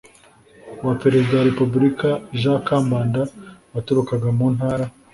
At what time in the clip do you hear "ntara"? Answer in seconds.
4.55-4.85